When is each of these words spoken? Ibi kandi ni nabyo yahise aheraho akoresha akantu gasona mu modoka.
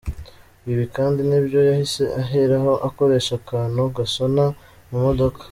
Ibi 0.71 0.85
kandi 0.95 1.19
ni 1.21 1.27
nabyo 1.31 1.59
yahise 1.69 2.03
aheraho 2.21 2.71
akoresha 2.87 3.31
akantu 3.41 3.81
gasona 3.97 4.43
mu 4.89 4.97
modoka. 5.07 5.39